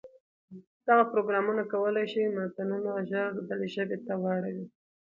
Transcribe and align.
دغه 0.87 1.03
پروګرامونه 1.11 1.61
کولای 1.73 2.05
شي 2.13 2.21
متنونه 2.35 2.91
ژر 3.09 3.29
بلې 3.47 3.67
ژبې 3.75 3.97
ته 4.05 4.13
واړوي. 4.21 4.65